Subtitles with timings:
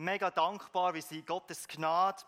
[0.00, 2.22] mega dankbar, wie sie Gottes Gnade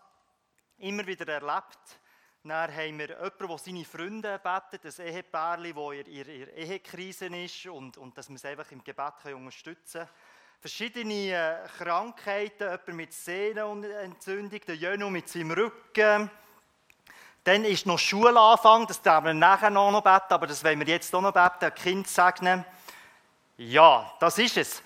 [0.77, 1.99] immer wieder erlebt.
[2.43, 7.65] Dann haben wir jemanden, der seine Freunde betet, ein Ehepärchen, das in ihrer Ehekrise ist
[7.67, 10.09] und, und dass wir es einfach im Gebet unterstützen können.
[10.59, 16.29] Verschiedene äh, Krankheiten, jemand mit Sehnenentzündung, der Jönu mit seinem Rücken.
[17.43, 21.13] Dann ist noch Schulanfang, das werden wir nachher noch beten, aber das wollen wir jetzt
[21.13, 22.65] auch noch beten, ein Kind segnen.
[23.57, 24.83] Ja, das ist es.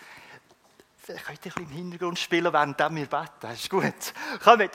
[1.07, 3.29] Vielleicht könnt ihr ein bisschen im Hintergrund spielen, während wir beten.
[3.39, 3.93] Das ist gut.
[4.43, 4.69] Kommt,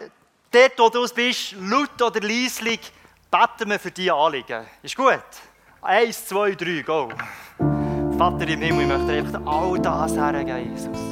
[0.51, 2.91] dort, wo du bist, laut oder leislich,
[3.31, 4.65] beten wir für diese Anliegen.
[4.83, 5.23] Ist gut?
[5.83, 7.11] Eins, zwei, drei, go.
[8.17, 11.12] Vater im Himmel, ich möchte einfach all das hergeben, Jesus.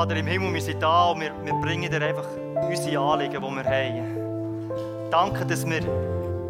[0.00, 2.24] Vater im Himmel, wir sind da und wir, wir bringen dir einfach
[2.66, 5.10] unsere Anliegen, die wir haben.
[5.10, 5.82] Danke, dass wir,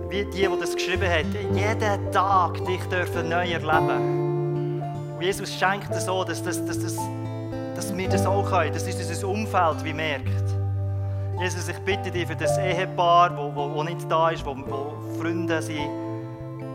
[0.09, 4.83] wie die, die das geschrieben haben, jeden Tag dich dürfen neu erleben.
[5.17, 6.97] Und Jesus schenkt es so, dass, dass, dass, dass,
[7.75, 10.55] dass wir das auch können, dass unser Umfeld wie merkt.
[11.41, 15.21] Jesus, ich bitte dich für das Ehepaar, wo, wo, wo nicht da ist, wo, wo
[15.21, 15.91] Freunde sind,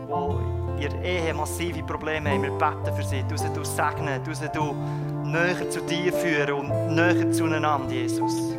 [0.08, 0.38] wo
[0.78, 2.42] ihre Ehe massive Probleme haben.
[2.42, 3.22] Wir beten für sie.
[3.22, 4.74] Du du segnen, du du
[5.32, 8.56] näher zu dir führen und näher zueinander, Jesus.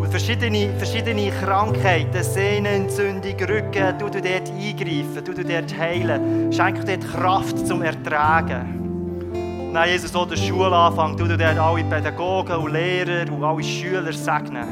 [0.00, 6.52] Und verschiedene, verschiedene Krankheiten, Sehnenentzündung, Rücken, du du dort eingreifen, du du dort heilen.
[6.52, 9.70] Schenk dort Kraft zum Ertragen.
[9.72, 14.12] Nein, Jesus, auch der Schulanfang, du du dort alle Pädagogen und Lehrer und alle Schüler
[14.12, 14.66] segnen.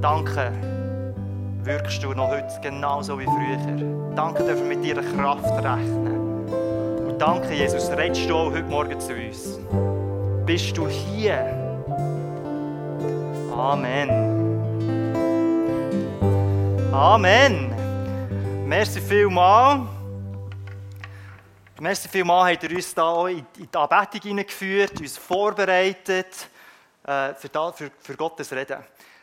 [0.00, 0.52] Danke,
[1.64, 4.14] wirkst du noch heute genauso wie früher.
[4.14, 6.19] Danke, dürfen wir mit deiner Kraft rechnen.
[7.20, 9.58] Danke, Jesus, redest du auch heute Morgen zu uns.
[10.46, 11.54] Bist du hier?
[13.54, 14.08] Amen.
[16.90, 17.74] Amen.
[18.66, 19.82] Merci vielmals.
[21.78, 26.48] Merci vielmals habt ihr uns da in die Anbetung hineingeführt, uns vorbereitet
[27.04, 28.78] äh, für, für Gottes Reden.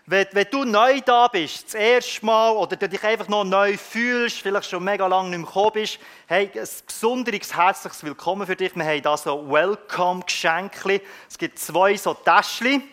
[0.09, 3.75] Wenn, wenn, du neu da bist, das erste Mal, oder du dich einfach noch neu
[3.75, 8.55] fühlst, vielleicht schon mega lange nicht mehr gekommen bist, hey, ein besonderes herzliches Willkommen für
[8.55, 8.73] dich.
[8.73, 11.01] Wir haben hier so Welcome-Geschenke.
[11.27, 12.83] Es gibt zwei so Täschchen.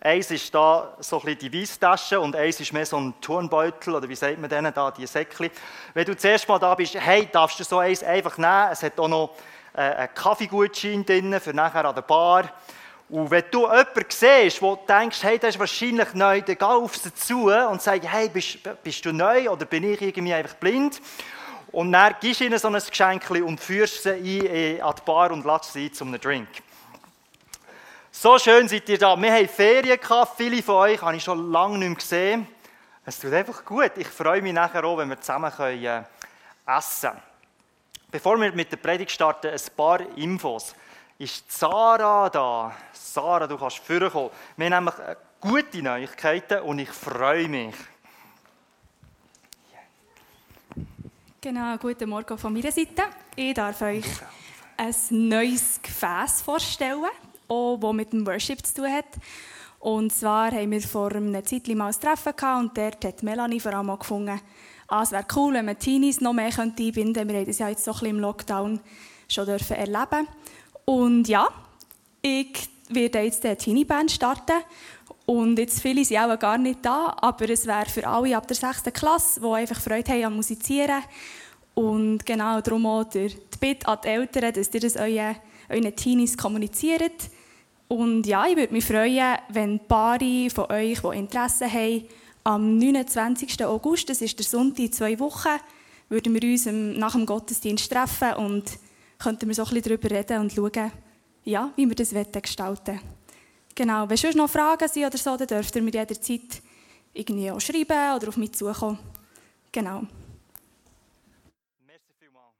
[0.00, 3.94] Eins ist da so ein bisschen die Weisstasche und eins ist mehr so ein Turnbeutel,
[3.94, 5.50] oder wie sagt man denen da, die Säckchen.
[5.94, 8.72] Wenn du das erste Mal da bist, hey, darfst du so eins einfach nehmen.
[8.72, 9.36] Es hat auch noch
[9.74, 12.50] äh, einen Kaffeegutschein drin für nachher an der Bar.
[13.08, 16.64] Und wenn du jemanden siehst, wo du denkst, hey, der ist wahrscheinlich neu, dann geh
[16.64, 20.56] auf sie zu und sag, hey, bist, bist du neu oder bin ich irgendwie einfach
[20.56, 21.00] blind?
[21.70, 25.02] Und dann gibst du ihnen so ein Geschenk und führst sie ein äh, an die
[25.04, 26.48] Bar und lässt sie ein zum Drink.
[28.10, 29.14] So schön seid ihr da.
[29.20, 32.48] Wir haben Ferien gehabt, viele von euch habe ich schon lange nicht mehr gesehen.
[33.04, 33.92] Es tut einfach gut.
[33.96, 36.02] Ich freue mich nachher auch, wenn wir zusammen können, äh,
[36.66, 37.22] essen können.
[38.10, 40.74] Bevor wir mit der Predigt starten, ein paar Infos
[41.18, 42.74] ist Sarah da.
[42.92, 44.30] Sarah, du kannst vorkommen.
[44.56, 47.74] Wir haben nämlich äh, gute Neuigkeiten und ich freue mich.
[51.40, 53.04] Genau, guten Morgen von meiner Seite.
[53.34, 54.04] Ich darf euch
[54.76, 57.04] ein neues Gefäß vorstellen,
[57.48, 59.06] auch das mit dem Worship zu tun hat.
[59.78, 63.60] Und zwar haben wir vor einer Zeit mal ein Treffen gehabt und dort hat Melanie
[63.60, 64.40] vor allem gefunden,
[64.88, 67.28] ah, es wäre cool, wenn man Teenies noch mehr einbinden könnte.
[67.28, 68.80] Wir haben das ja jetzt so ein bisschen im Lockdown
[69.28, 70.28] schon erleben
[70.86, 71.48] und ja,
[72.22, 74.62] ich werde jetzt eine Teenie-Band starten.
[75.26, 78.56] Und jetzt viele sind auch gar nicht da, aber es wäre für alle ab der
[78.56, 78.84] 6.
[78.92, 81.02] Klasse, die einfach Freude haben am Musizieren.
[81.74, 85.36] Und genau darum auch die Bitte an die Eltern, dass ihr das euren,
[85.68, 87.30] euren Teenies kommuniziert.
[87.88, 92.04] Und ja, ich würde mich freuen, wenn Paare von euch, die Interesse haben,
[92.44, 93.64] am 29.
[93.64, 95.58] August, das ist der Sonntag zwei Wochen,
[96.08, 98.78] würden wir uns nach dem Gottesdienst treffen und
[99.18, 100.92] könnten wir so ein bisschen darüber reden und schauen,
[101.44, 103.16] ja, wie wir das gestalten wollen.
[103.74, 106.62] Genau, wenn sonst noch Fragen sind oder so, dann dürft ihr mir jederzeit
[107.12, 108.98] irgendwie auch schreiben oder auf mich zukommen.
[109.70, 110.02] Genau.
[111.86, 112.54] Merci vielmals.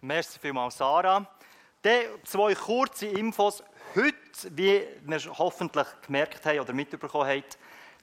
[0.00, 1.26] Merci vielmals, Sarah.
[1.82, 3.62] Dann zwei kurze Infos.
[3.94, 7.44] Heute, wie wir hoffentlich gemerkt haben oder mitbekommen haben,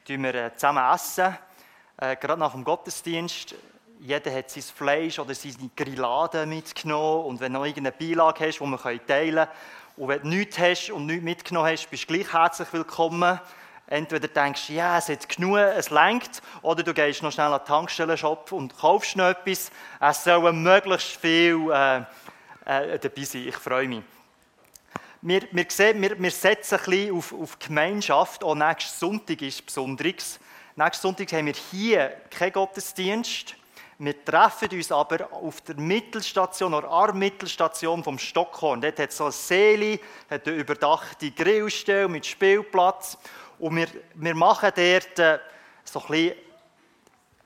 [0.05, 1.37] tun wir äh, zusammen essen.
[1.97, 3.55] Äh, gerade nach dem Gottesdienst
[4.05, 8.59] jeder hat sein Fleisch oder seine Grillade mitgenommen und wenn du noch irgendeine Beilage hast,
[8.59, 9.47] die man teilen kann.
[9.95, 13.39] Und wenn du nichts hast und nichts mitgenommen hast, bist du gleich herzlich willkommen.
[13.87, 17.59] Entweder denkst du, ja, es hat genug, es lenkt, oder du gehst noch schnell an
[17.59, 19.71] den Tankstellenshop und kaufst noch etwas.
[20.01, 21.97] Es sollen möglichst viel äh,
[22.65, 23.47] äh, dabei sein.
[23.47, 24.01] Ich freue mich.
[25.21, 28.43] Wir, wir, sehen, wir, wir setzen ein bisschen auf, auf Gemeinschaft.
[28.43, 30.39] Auch nächsten Sonntag ist Besonderes.
[30.75, 33.55] Nächsten Sonntag haben wir hier keinen Gottesdienst.
[34.05, 38.81] Wir treffen uns aber auf der Mittelstation oder an Mittelstation vom Stockhorn.
[38.81, 39.97] Dort hat so eine Seele,
[40.29, 43.17] hat eine überdachte Grillstelle mit Spielplatz.
[43.59, 45.39] Und wir, wir machen dort äh,
[45.85, 46.35] so ein bisschen,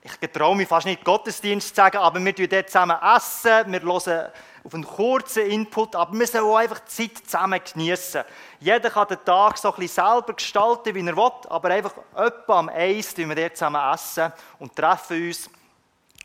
[0.02, 3.80] ich traue mich fast nicht Gottesdienst zu sagen, aber wir essen dort zusammen essen, wir
[3.80, 4.32] hören
[4.64, 8.24] auf einen kurzen Input, aber wir sollen auch einfach die Zeit zusammen genießen.
[8.58, 12.58] Jeder kann den Tag so ein bisschen selber gestalten, wie er will, aber einfach etwa
[12.58, 15.48] am Eis wir dort zusammen essen und treffen uns.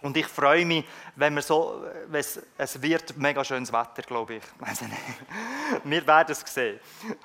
[0.04, 0.86] Und ich freue mich,
[1.16, 4.44] wenn wir so, es, es wird mega schönes Wetter, glaube ich.
[5.86, 6.78] wir werden es sehen.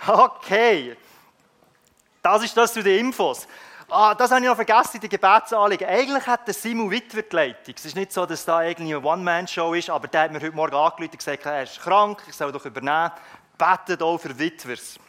[0.06, 0.96] Okay.
[2.22, 3.48] Das ist das zu den Infos.
[3.90, 5.88] Ah, das habe ich noch vergessen, die Gebetsanliegen.
[5.88, 7.75] Eigentlich hat der Simon Witwer die Leitung.
[7.76, 10.54] Es ist nicht so, dass da irgendwie eine One-Man-Show ist, aber der hat mir heute
[10.54, 13.10] Morgen angerufen und gesagt, er ist krank, ich soll doch übernehmen.
[13.56, 15.00] Betet auch für Witwers.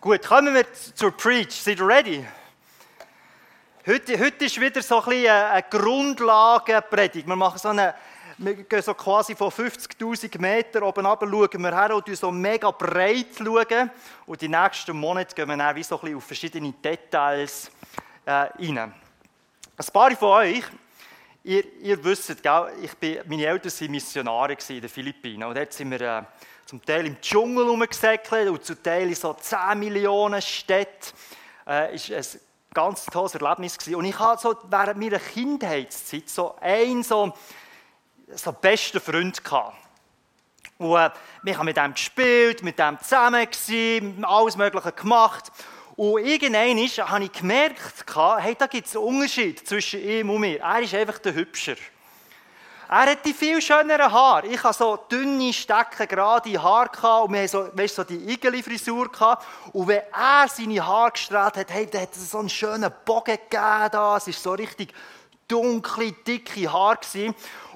[0.00, 1.50] Gut, kommen wir zur Preach.
[1.50, 2.24] Seid ihr ready?
[3.86, 7.26] Heute, heute ist wieder so ein bisschen eine Grundlagenpredigt.
[7.26, 7.94] Wir machen so eine,
[8.38, 12.70] wir gehen so quasi von 50.000 Metern oben runter, schauen wir her und so mega
[12.70, 13.90] breit schauen.
[14.24, 17.70] Und die nächsten Monate gehen wir dann wie so ein bisschen auf verschiedene Details
[18.24, 18.46] äh.
[18.58, 18.92] Ein
[19.92, 20.64] paar von euch,
[21.42, 25.44] ihr, ihr wisst, ich bin, meine Eltern waren Missionare in den Philippinen.
[25.46, 26.22] Und dort sind wir äh,
[26.64, 31.12] zum Teil im Dschungel rumgesäckelt und zum Teil in so 10 Millionen Städten.
[31.66, 32.40] Äh, ist ein
[32.74, 33.96] ganz tolles Erlebnis gewesen.
[33.96, 37.32] Und ich hatte so während meiner Kindheitszeit so einen so,
[38.28, 39.76] so besten Freund gehabt.
[40.78, 41.10] Und äh,
[41.42, 45.52] wir haben mit ihm gespielt, mit ihm zusammen gewesen, alles Mögliche gemacht.
[45.96, 48.04] Und irgendwann habe ich gemerkt,
[48.40, 50.60] hey, da gibt es einen Unterschied zwischen ihm und mir.
[50.60, 51.76] Er ist einfach der Hübscher.
[52.88, 54.46] Er hat die viel schöneren Haare.
[54.46, 59.10] Ich hatte so dünne, stecken, gerade Haare und wir hatten so, weißt, so die Igeli-Frisur.
[59.72, 63.36] Und wenn er seine Haare gestrahlt hat, hey, dann hat es so einen schönen Bogen
[63.36, 63.88] gegeben.
[63.90, 64.16] Da.
[64.16, 64.92] Es war so richtig
[65.48, 66.98] dunkle, dicke Haare.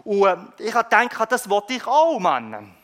[0.04, 2.74] Und äh, ich habe gedacht, das wollte ich auch, Mann.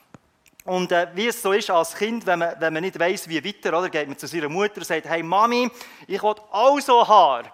[0.64, 3.44] Und äh, wie es so ist als Kind, wenn man, wenn man nicht weiß, wie
[3.44, 5.70] weiter, oder, geht man zu seiner Mutter und sagt, hey Mami,
[6.06, 7.44] ich will auch so Haar.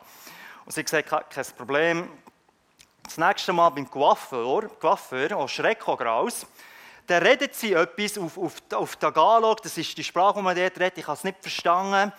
[0.65, 2.09] Und sie gesagt, kein Problem,
[3.11, 6.47] das nächste Mal beim Coiffeur, Coiffeur auch Schreck raus,
[7.09, 10.79] dann redet sie etwas auf, auf, auf Tagalog, das ist die Sprache, die man dort
[10.79, 12.13] redet, ich habe es nicht verstanden.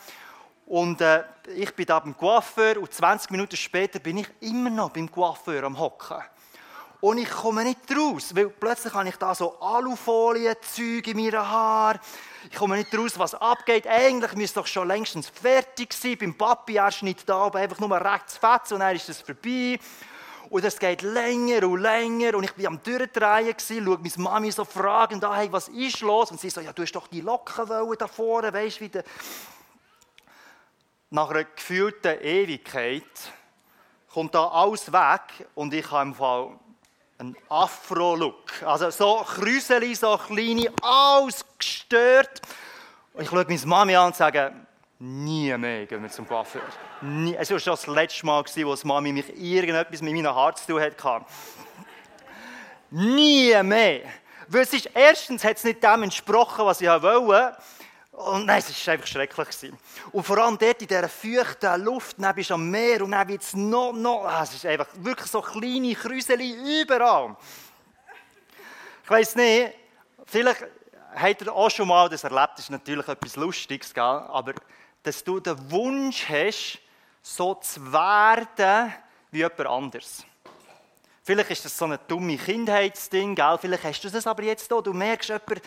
[0.66, 1.24] Und äh,
[1.56, 5.64] ich bin da beim Coiffeur und 20 Minuten später bin ich immer noch beim Coiffeur
[5.64, 6.22] am Hocken.
[7.00, 12.00] Und ich komme nicht raus, weil plötzlich habe ich da so Alufolie-Zeug in meinen Haaren.
[12.50, 13.88] Ich komme nicht raus, was abgeht.
[13.88, 16.18] Eigentlich müsste doch schon längstens fertig sein.
[16.18, 19.80] Beim Papi erst nicht da, aber einfach nur rechts fetzen und dann ist es vorbei.
[20.52, 22.36] Und es geht länger und länger.
[22.36, 26.30] Und ich war am Durchdrehen, schaue meine Mami so fragend an, hey, was ist los?
[26.30, 29.06] Und sie so, ja, du hast doch die Locken da vorne, weißt du, wie der...
[31.10, 33.04] Nach einer gefühlten Ewigkeit
[34.14, 36.50] kommt da alles weg und ich habe im Fall
[37.18, 38.64] einen Afro-Look.
[38.66, 42.42] Also so Krüseli, so kleine, alles gestört.
[43.14, 44.54] Und ich schaue meine Mami an und sage,
[45.04, 46.62] Nie mehr gehen wir zum Coiffeur.
[47.02, 47.36] Nie.
[47.36, 50.80] Es war schon das letzte Mal, als Mami mich irgendetwas mit meinem Haar zu tun
[50.80, 51.26] hatte.
[52.92, 54.02] Nie mehr.
[54.48, 57.58] Weil es ist, erstens hat es nicht dem entsprochen, was ich wollte.
[58.12, 59.74] Und nein, es war einfach schrecklich.
[60.12, 63.28] Und vor allem dort in dieser feuchten Luft, dann bist du am Meer und dann
[63.28, 67.36] wird es noch, noch, ah, es ist einfach wirklich so kleine Krüseli überall.
[69.04, 69.74] Ich weiss nicht,
[70.28, 70.64] vielleicht
[71.16, 74.04] habt ihr auch schon mal das erlebt, das ist natürlich etwas Lustiges, gell?
[74.04, 74.54] aber
[75.04, 76.80] dass du den Wunsch hast,
[77.22, 78.94] so zu werden
[79.32, 80.26] wie jemand anders.
[81.24, 83.58] Vielleicht ist das so ein dummes Kindheitsding, gell?
[83.60, 84.82] vielleicht hast du das aber jetzt auch.
[84.82, 85.62] Du merkst, jemand,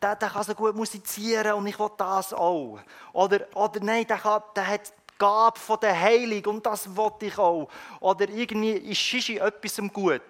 [0.00, 2.78] der, der kann so gut musizieren und ich will das auch.
[3.12, 7.12] Oder, oder nein, der, kann, der hat die Gabe von der Heilung und das will
[7.20, 7.68] ich auch.
[7.98, 10.22] Oder irgendwie ist Shishi etwas gut.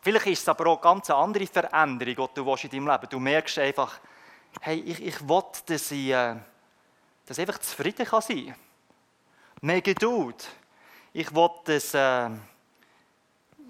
[0.00, 3.18] Vielleicht ist es aber auch eine ganz andere Veränderung, die du in deinem Leben Du
[3.18, 3.98] merkst einfach,
[4.60, 6.10] hey, ich, ich will, dass ich...
[6.10, 6.36] Äh,
[7.26, 8.54] dass ich einfach zufrieden kann sein kann.
[9.60, 10.48] Mehr Geduld.
[11.12, 12.30] Ich will, dass äh,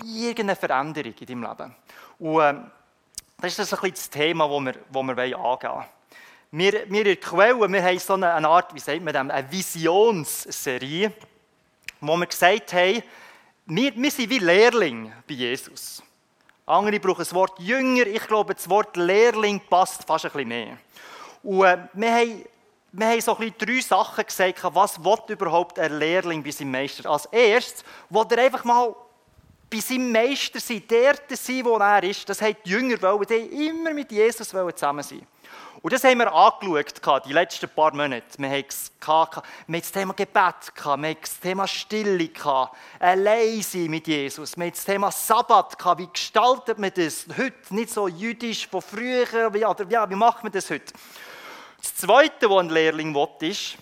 [0.04, 1.76] irgendeine Veränderung in deinem Leben.
[2.18, 2.54] Und äh,
[3.38, 5.84] das ist das, ein bisschen das Thema, das wir, das wir angehen wollen.
[6.52, 9.28] Wir, wir in der Quelle, wir haben so eine, eine Art, wie sagt man das,
[9.28, 11.12] eine Visionsserie,
[12.00, 13.02] wo wir gesagt haben,
[13.66, 16.02] wir, wir sind wie Lehrling bei Jesus.
[16.66, 18.06] Andere brauchen das Wort Jünger.
[18.06, 20.78] Ich glaube, das Wort Lehrling passt fast ein bisschen mehr.
[21.42, 22.44] Und äh, wir haben
[22.92, 27.08] wir haben so ein bisschen drei Sachen gesagt, was überhaupt ein Lehrling bei seinem Meister?
[27.10, 28.94] Als erstes will er einfach mal
[29.68, 32.28] bei seinem Meister sein, der sein, wo er ist.
[32.28, 35.26] Das haben die Jünger wollen, die immer mit Jesus zusammen sein
[35.82, 38.24] Und das haben wir angeschaut, die letzten paar Monate.
[38.38, 38.64] Wir haben,
[39.66, 42.30] das Thema Gebet, wir haben das Thema Stille,
[43.00, 44.56] allein sein mit Jesus.
[44.56, 47.74] Wir haben das Thema Sabbat, wie gestaltet man das heute?
[47.74, 50.92] Nicht so jüdisch von früher, wie, oder, ja, wie macht man das heute?
[51.86, 53.76] Das Zweite, was ein Lehrling will, ist,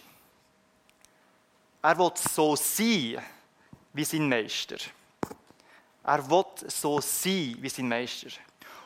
[1.80, 3.18] er will so sein
[3.94, 4.76] wie sein Meister.
[6.04, 8.28] Er will so sein wie sein Meister.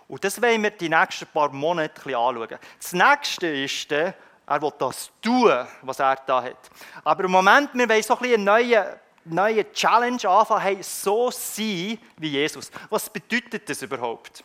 [0.07, 2.59] Und das wollen wir die nächsten paar Monate anschauen.
[2.81, 4.15] Das Nächste ist, er
[4.47, 6.71] will das tun, was er da hat.
[7.03, 11.29] Aber im Moment, wir wollen so ein bisschen eine neue, neue Challenge anfangen, hey, so
[11.33, 12.71] sein wie Jesus.
[12.89, 14.45] Was bedeutet das überhaupt?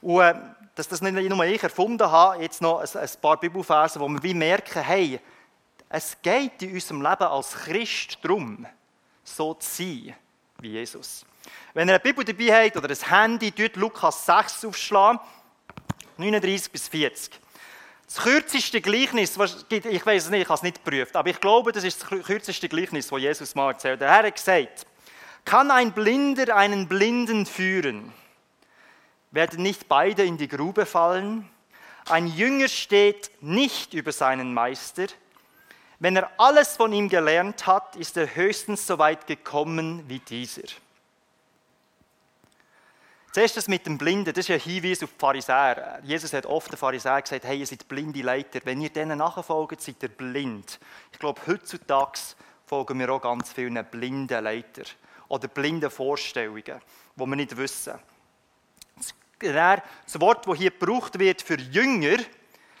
[0.00, 0.34] Und äh,
[0.80, 4.32] dass das nicht nur ich erfunden habe, jetzt noch ein, paar Bibelverse, wo wir wie
[4.32, 5.20] merken, hey,
[5.90, 8.66] es geht in unserem Leben als Christ darum,
[9.22, 10.14] so zu sein
[10.58, 11.26] wie Jesus.
[11.74, 15.20] Wenn ihr eine Bibel dabei habt oder ein Handy, dort Lukas 6 aufschlagen,
[16.16, 17.38] 39 bis 40.
[18.06, 21.40] Das kürzeste Gleichnis, was, ich weiß es nicht, ich habe es nicht geprüft, aber ich
[21.40, 24.00] glaube, das ist das kürzeste Gleichnis, das Jesus mal erzählt.
[24.00, 24.86] Der Herr hat gesagt,
[25.44, 28.14] kann ein Blinder einen Blinden führen?
[29.30, 31.48] Werden nicht beide in die Grube fallen?
[32.08, 35.06] Ein Jünger steht nicht über seinen Meister.
[36.00, 40.68] Wenn er alles von ihm gelernt hat, ist er höchstens so weit gekommen wie dieser.
[43.32, 46.00] Zuerst das mit dem Blinden, das ist ein Hinweis auf die Pharisäer.
[46.02, 48.58] Jesus hat oft den Pharisäern gesagt, hey, ihr seid blinde Leiter.
[48.64, 50.80] Wenn ihr denen nachfolgt, seid ihr blind.
[51.12, 52.18] Ich glaube, heutzutage
[52.66, 54.82] folgen wir auch ganz vielen blinden Leiter
[55.28, 56.80] oder blinden Vorstellungen,
[57.14, 57.94] wo wir nicht wissen
[59.40, 62.18] das Wort, das hier gebraucht wird für Jünger,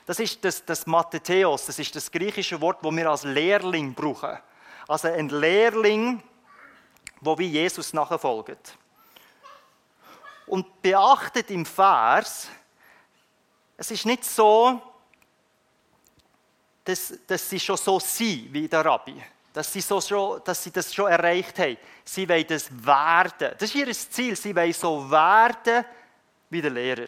[0.06, 4.38] das ist das, das Mathetheos, das ist das griechische Wort, das wir als Lehrling brauchen.
[4.88, 6.22] Also ein Lehrling,
[7.20, 8.76] wo wie Jesus nachfolgt.
[10.46, 12.48] Und beachtet im Vers,
[13.76, 14.82] es ist nicht so,
[16.84, 20.72] dass, dass sie schon so sind wie der Rabbi, dass sie, so schon, dass sie
[20.72, 21.76] das schon erreicht haben.
[22.04, 23.54] Sie wollen das werden.
[23.58, 24.34] Das ist ihr Ziel.
[24.34, 25.84] Sie wollen so werden,
[26.50, 27.06] wie der Lehrer.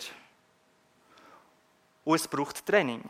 [2.05, 3.03] Und es braucht Training.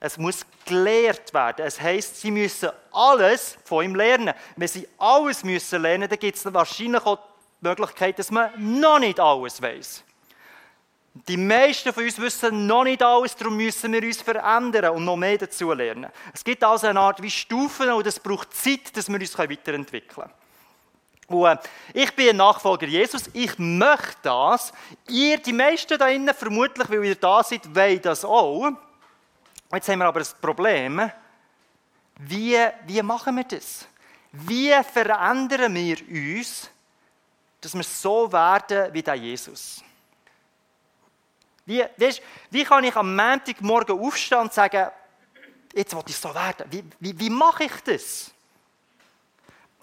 [0.00, 1.66] Es muss gelehrt werden.
[1.66, 4.32] Es heißt, sie müssen alles von ihm lernen.
[4.56, 7.18] Wenn sie alles müssen lernen, dann gibt es wahrscheinlich auch
[7.60, 10.04] die Möglichkeit, dass man noch nicht alles weiß.
[11.26, 15.16] Die meisten von uns wissen noch nicht alles, darum müssen wir uns verändern und noch
[15.16, 16.12] mehr dazu lernen.
[16.32, 20.28] Es gibt also eine Art wie Stufen und es braucht Zeit, dass wir uns weiterentwickeln
[20.28, 20.37] können.
[21.28, 21.60] Und
[21.92, 24.72] ich bin ein Nachfolger Jesus, ich möchte das.
[25.08, 28.70] Ihr, die meisten da innen, vermutlich, weil ihr da seid, wollen das auch.
[29.72, 31.10] Jetzt haben wir aber ein Problem.
[32.20, 32.56] Wie,
[32.86, 33.86] wie machen wir das?
[34.32, 36.70] Wie verändern wir uns,
[37.60, 39.82] dass wir so werden wie der Jesus?
[41.66, 44.90] Wie, weißt, wie kann ich am Montagmorgen aufstehen und sagen,
[45.74, 46.66] jetzt will ich so werden?
[46.70, 48.32] Wie, wie, wie mache ich das?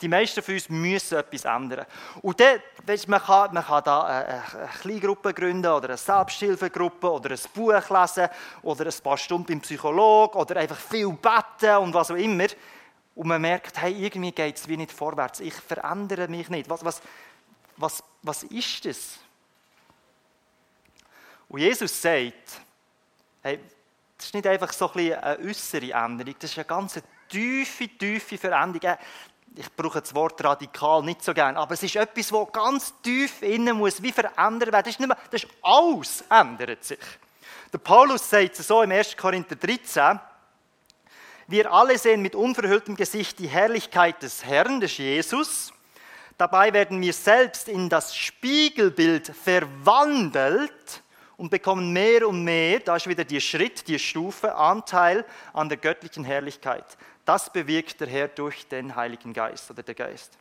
[0.05, 1.83] Die meisten von uns müssen etwas ändern.
[2.21, 7.11] Und dann, weißt, man, kann, man kann da eine, eine Kleingruppe gründen oder eine Selbsthilfegruppe
[7.11, 8.29] oder ein Buch lesen
[8.61, 12.45] oder ein paar Stunden beim Psychologen oder einfach viel beten und was auch immer.
[13.15, 15.39] Und man merkt, hey, irgendwie geht es wie nicht vorwärts.
[15.39, 16.69] Ich verändere mich nicht.
[16.69, 17.01] Was, was,
[17.75, 19.17] was, was ist das?
[21.49, 22.61] Und Jesus sagt,
[23.41, 23.59] hey,
[24.15, 28.37] das ist nicht einfach so ein eine äußere Änderung, das ist eine ganz tiefe, tiefe
[28.37, 28.99] Veränderung
[29.57, 33.41] ich brauche das Wort radikal nicht so gern, aber es ist etwas, das ganz tief
[33.41, 34.83] innen muss, wie verändert werden.
[34.83, 36.99] Das ist, nicht mehr, das ist alles ändert sich.
[37.71, 39.17] Der Paulus sagt es so im 1.
[39.17, 40.19] Korinther 13,
[41.47, 45.71] wir alle sehen mit unverhülltem Gesicht die Herrlichkeit des Herrn, des Jesus.
[46.37, 51.03] Dabei werden wir selbst in das Spiegelbild verwandelt
[51.37, 55.77] und bekommen mehr und mehr, da ist wieder die Schritt, die Stufe, Anteil an der
[55.77, 56.85] göttlichen Herrlichkeit.
[57.25, 60.37] Das bewirkt der Herr durch den Heiligen Geist oder der Geist.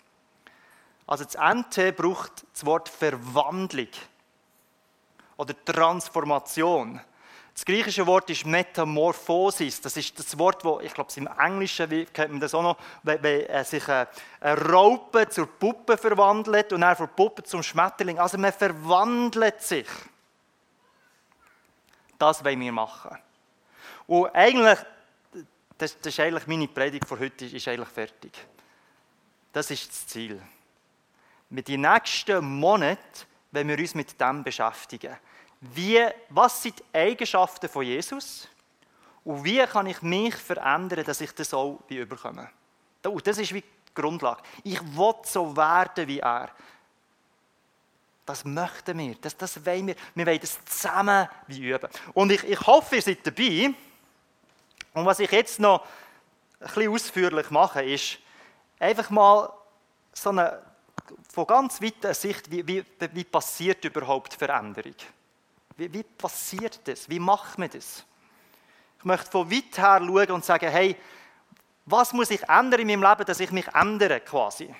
[1.06, 3.88] Also das NT braucht das Wort Verwandlung
[5.36, 7.00] oder Transformation.
[7.54, 9.80] Das griechische Wort ist Metamorphosis.
[9.80, 13.22] Das ist das Wort, wo ich glaube, im Englischen kennt man das auch noch, wenn,
[13.22, 14.08] wenn sich eine,
[14.42, 18.18] Raupe zur Puppe verwandelt und dann von Puppe zum Schmetterling.
[18.18, 19.86] Also man verwandelt sich.
[22.18, 23.16] Das wollen wir machen.
[24.06, 24.78] Und eigentlich
[25.78, 28.32] das, das ist eigentlich meine Predigt für heute, ist eigentlich fertig.
[29.52, 30.40] Das ist das Ziel.
[31.50, 35.16] Mit den nächsten Monaten wenn wir uns mit dem beschäftigen.
[35.60, 38.48] Wie, was sind die Eigenschaften von Jesus?
[39.22, 42.50] Und wie kann ich mich verändern, dass ich das auch überkomme?
[43.00, 44.42] Das ist wie die Grundlage.
[44.64, 46.50] Ich will so werden wie er.
[48.26, 49.96] Das möchten wir, das, das wollen wir.
[50.14, 51.88] Wir wollen das zusammen wie üben.
[52.12, 53.72] Und ich, ich hoffe, ihr seid dabei.
[54.94, 55.84] Und was ich jetzt noch
[56.60, 58.18] ein bisschen ausführlich mache, ist
[58.78, 59.52] einfach mal
[60.12, 60.62] so eine,
[61.32, 64.94] von ganz weiter Sicht, wie, wie, wie passiert überhaupt Veränderung?
[65.76, 67.08] Wie, wie passiert das?
[67.08, 68.04] Wie macht man das?
[68.98, 70.96] Ich möchte von weit her schauen und sagen, hey,
[71.84, 74.74] was muss ich ändern in meinem Leben, dass ich mich ändere quasi?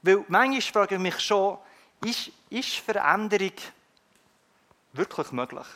[0.00, 1.58] Weil manchmal frage ich mich schon,
[2.04, 3.52] ist, ist Veränderung
[4.92, 5.66] wirklich möglich?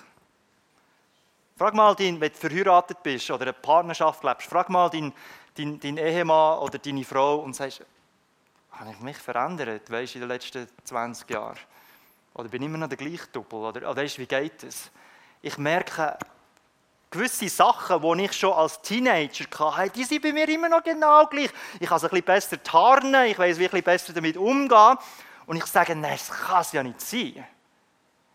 [1.58, 5.14] Frag mal, dein, wenn du verheiratet bist oder eine Partnerschaft lebst, frag mal deinen
[5.56, 7.82] dein, dein Ehemann oder deine Frau und sagst,
[8.72, 11.58] habe ich mich verändert, weißt, in den letzten 20 Jahren?
[12.34, 13.58] Oder bin ich immer noch der gleiche Doppel?
[13.58, 14.90] Oder, oder weißt, wie geht es?
[15.40, 16.18] Ich merke,
[17.10, 21.26] gewisse Sachen, die ich schon als Teenager hatte, die sind bei mir immer noch genau
[21.26, 21.50] gleich.
[21.80, 24.36] Ich kann es ein bisschen besser tarnen, ich weiß, wie ich ein bisschen besser damit
[24.36, 24.98] umgehen.
[25.46, 27.46] Und ich sage, nein, das kann es ja nicht sein.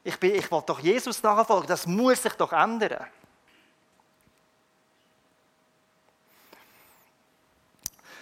[0.03, 3.05] Ich, bin, ich will doch Jesus nachfolgen, das muss sich doch ändern.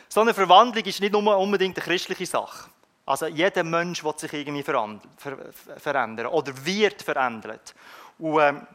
[0.10, 2.70] So eine Verwandlung ist nicht nur unbedingt eine christliche Sache.
[3.06, 7.74] Also jeder Mensch will sich irgendwie verändern oder wird verändert.
[8.18, 8.68] Und ähm,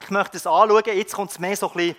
[0.00, 1.96] ich möchte es anschauen, jetzt kommt es mehr so ein bisschen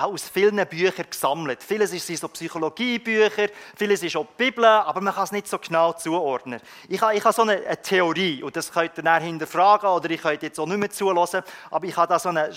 [0.00, 1.62] aus vielen Büchern gesammelt.
[1.62, 5.58] Vieles sind so Psychologiebücher, vieles ist auch die Bibel, aber man kann es nicht so
[5.58, 6.60] genau zuordnen.
[6.88, 10.10] Ich habe, ich habe so eine, eine, Theorie, und das könnt ihr dann hinterfragen, oder
[10.10, 12.50] ich könnte jetzt auch nicht mehr zulassen, aber ich habe da so eine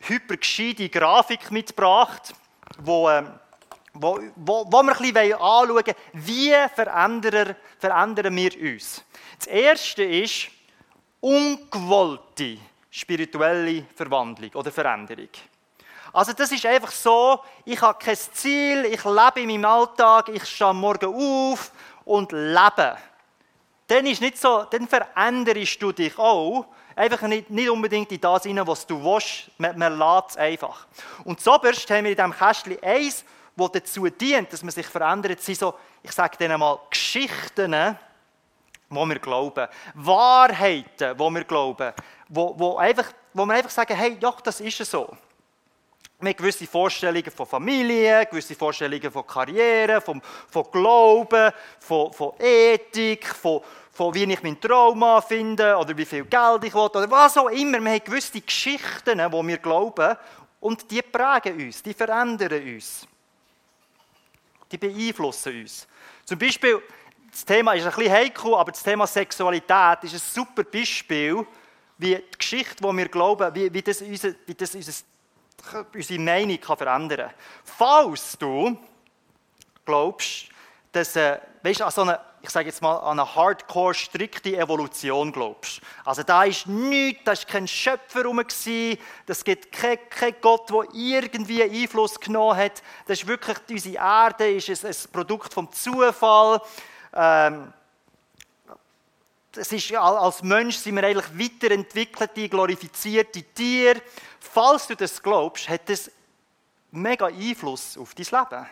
[0.00, 2.34] hypergescheite Grafik mitgebracht,
[2.78, 3.08] wo...
[3.10, 3.28] Ähm,
[4.00, 9.04] wo, wo, wo wir ein bisschen anschauen wollen, wie verändern, verändern wir uns.
[9.38, 10.48] Das erste ist
[11.20, 12.58] ungewollte
[12.90, 15.30] spirituelle Verwandlung oder Veränderung.
[16.12, 20.44] Also das ist einfach so, ich habe kein Ziel, ich lebe in meinem Alltag, ich
[20.44, 21.70] stehe morgen auf
[22.04, 22.96] und lebe.
[23.86, 28.42] Dann ist nicht so, dann veränderst du dich auch, einfach nicht, nicht unbedingt in das
[28.42, 30.86] hinein, was du willst, man, man lässt es einfach.
[31.24, 33.24] Und zuoberst haben wir in diesem Kästchen eins,
[33.56, 37.98] das dazu dient, dass man sich verändert, sind so, ich sage denen mal, Geschichten,
[38.90, 41.92] wo wir glauben, Wahrheiten, wo wir glauben,
[42.28, 45.14] wo, wo, einfach, wo wir einfach sagen, hey, doch, das ist so.
[46.20, 52.32] Wir haben gewisse Vorstellungen von Familie, gewisse Vorstellungen von Karriere, von, von Glauben, von, von
[52.40, 53.60] Ethik, von,
[53.92, 57.48] von wie ich meinen Trauma finde oder wie viel Geld ich will oder was auch
[57.50, 57.80] immer.
[57.80, 60.16] Wir haben gewisse Geschichten, die wir glauben
[60.58, 63.06] und die prägen uns, die verändern uns.
[64.72, 65.86] Die beeinflussen uns.
[66.24, 66.82] Zum Beispiel,
[67.30, 71.46] das Thema ist ein bisschen heikel, aber das Thema Sexualität ist ein super Beispiel,
[71.96, 74.92] wie die Geschichte, die wir glauben, wie, wie das, unser, wie das unser,
[75.94, 77.34] unsere Meinung kann verändern kann.
[77.64, 78.78] Falls du
[79.84, 80.48] glaubst,
[80.92, 85.32] dass, äh, weißt, an so eine, ich sage jetzt mal, an eine hardcore, strikte Evolution
[85.32, 85.80] glaubst.
[86.04, 88.42] Also da ist nichts, da ist kein Schöpfer herum
[89.26, 92.82] das gibt keinen kein Gott, der irgendwie Einfluss genommen hat.
[93.06, 96.60] Das ist wirklich, unsere Erde ist ein, ein Produkt vom Zufall.
[97.14, 97.72] Ähm,
[99.58, 104.00] es ist, als Mensch sind wir eigentlich weiterentwickelte, glorifizierte Tiere.
[104.40, 106.10] Falls du das glaubst, hat das
[106.90, 108.66] mega Einfluss auf dein Leben.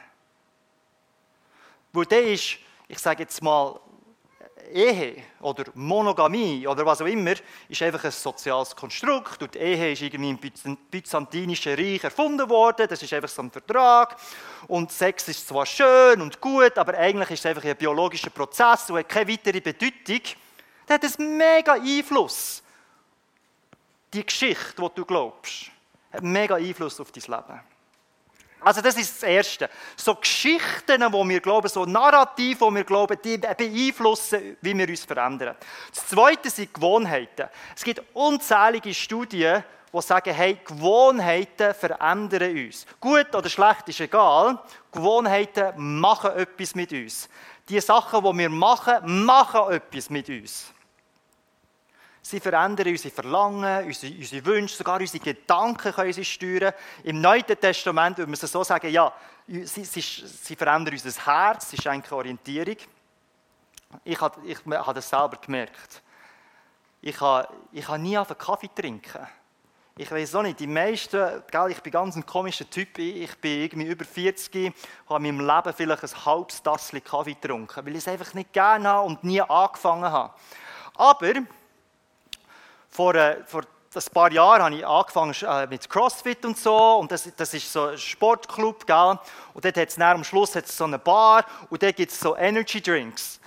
[1.93, 3.81] Wo der ist, ich sage jetzt mal,
[4.73, 7.35] Ehe oder Monogamie oder was auch immer,
[7.69, 9.43] ist einfach ein soziales Konstrukt.
[9.43, 10.31] Und die Ehe ist irgendwie
[10.65, 12.87] im byzantinischen Reich erfunden worden.
[12.89, 14.17] Das ist einfach so ein Vertrag.
[14.67, 18.91] Und Sex ist zwar schön und gut, aber eigentlich ist es einfach ein biologischer Prozess
[18.91, 20.21] und hat keine weitere Bedeutung.
[20.89, 22.63] Der hat einen mega Einfluss.
[24.13, 25.71] Die Geschichte, die du glaubst,
[26.13, 27.61] hat einen mega Einfluss auf dein Leben.
[28.61, 29.71] Also das ist das Erste.
[29.97, 35.05] So Geschichten, wo wir glauben, so Narrative, wo wir glauben, die beeinflussen, wie wir uns
[35.05, 35.57] verändern.
[35.95, 37.49] Das Zweite sind Gewohnheiten.
[37.77, 42.87] Es gibt unzählige Studien, die sagen, hey, Gewohnheiten verändern uns.
[43.01, 44.59] Gut oder schlecht ist egal.
[44.91, 47.29] Gewohnheiten machen etwas mit uns.
[47.69, 50.73] Die Sachen, die wir machen, machen etwas mit uns.
[52.29, 56.75] Sie verändern unsere Verlangen, unsere, unsere Wünsche, sogar unsere Gedanken können sie steuern.
[57.05, 59.13] Im Neuen Testament würde man so sagen, ja,
[59.47, 62.79] sie, sie, sie verändern unser Herz, sie schenken Orientierung.
[64.03, 66.03] Ich habe, ich habe das selber gemerkt.
[67.01, 69.25] Ich habe, ich habe nie auf Kaffee trinken.
[69.97, 73.63] Ich weiß auch nicht, die meisten, gell, ich bin ganz ein komischer Typ, ich bin
[73.63, 74.75] irgendwie über 40,
[75.09, 78.53] habe in meinem Leben vielleicht ein halbes Tassel Kaffee getrunken, weil ich es einfach nicht
[78.53, 80.35] gerne habe und nie angefangen habe.
[80.97, 81.33] Aber
[82.97, 83.63] vor, äh, vor
[83.95, 87.71] ein paar Jahren habe ich angefangen äh, mit Crossfit und so und das, das ist
[87.71, 89.19] so ein Sportclub, gell?
[89.53, 92.35] und dort hat es am Schluss hat's so eine Bar und dort gibt es so
[92.37, 93.39] Energy Drinks.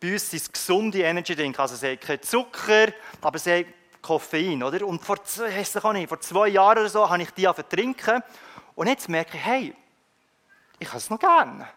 [0.00, 2.88] Bei uns sind es gesunde Energy Drinks, also sie haben keinen Zucker,
[3.20, 4.84] aber sie haben Koffein, oder?
[4.84, 5.18] Und vor,
[5.92, 8.22] nicht, vor zwei Jahren oder so habe ich die angefangen trinken
[8.74, 9.76] und jetzt merke ich, hey,
[10.80, 11.68] ich habe es noch gerne.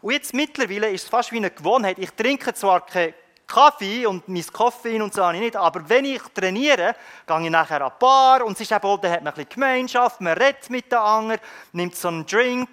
[0.00, 1.98] Und jetzt mittlerweile ist es fast wie eine Gewohnheit.
[2.00, 3.14] Ich trinke zwar keinen
[3.46, 7.50] Kaffee und mein Koffein und so habe ich nicht, aber wenn ich trainiere, gehe ich
[7.50, 10.20] nachher an die Bar und es ist eben auch, da hat man ein bisschen Gemeinschaft,
[10.20, 11.40] man redet mit den anderen,
[11.72, 12.68] nimmt so einen Drink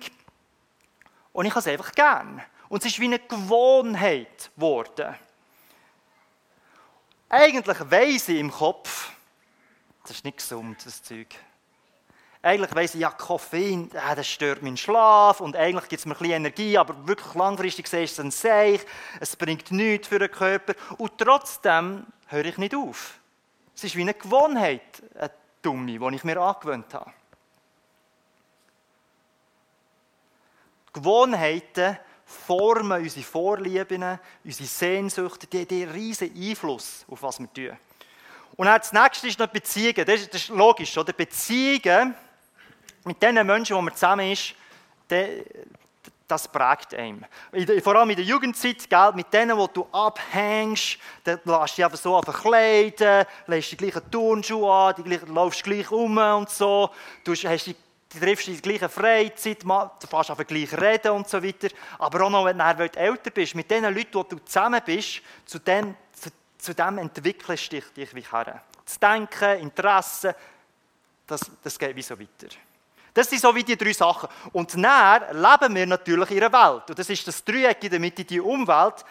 [1.32, 2.44] und ich habe es einfach gerne.
[2.70, 5.16] Und es ist wie eine Gewohnheit geworden.
[7.30, 9.12] Eigentlich weiss ich im Kopf,
[10.04, 11.36] das ist nicht gesund, das Zeug.
[12.45, 16.17] Eigentlich weiss ich, ja, Koffein, das stört meinen Schlaf und eigentlich gibt es mir ein
[16.17, 18.82] bisschen Energie, aber wirklich langfristig gesehen ist es ein Seich,
[19.21, 23.17] es bringt nichts für den Körper und trotzdem höre ich nicht auf.
[23.73, 24.82] Es ist wie eine Gewohnheit,
[25.15, 27.13] eine dumme, die ich mir angewöhnt habe.
[30.91, 37.77] Gewohnheiten formen unsere Vorlieben, unsere Sehnsüchte, die haben riesen Einfluss auf was wir tun.
[38.58, 40.06] Und dann das nächste ist noch Beziehungen.
[40.06, 41.13] Das ist, logisch, oder?
[41.13, 42.15] Beziehungen
[43.06, 44.56] mit den Menschen, wo man zusammen ist,
[46.28, 47.26] das prägt einem.
[47.84, 51.86] Vor allem in der Jugendzeit, gell, mit denen, wo du abhängst, dann lässt du dich
[51.86, 56.89] einfach so verkleiden, lässt die gleichen Turnschuhe an, die gleichen, laufst gleich um und so,
[57.24, 57.76] du hast die
[58.13, 61.70] du triffst in der gleichen Freizeit, du fährst auf gleich reden und so weiter.
[61.98, 65.60] Aber auch noch, wenn du älter bist, mit den Leuten, die du zusammen bist, zu
[65.60, 68.62] dem, zu, zu dem entwickelst du dich, dich wie her.
[68.86, 70.36] Das Denken, Interesse,
[71.26, 72.48] das, das geht wie so weiter.
[73.13, 74.30] Das sind so wie die drei Sachen.
[74.52, 76.89] Und dann leben wir natürlich in einer Welt.
[76.89, 79.06] Und das ist das Dreieck in der Mitte, die Umwelt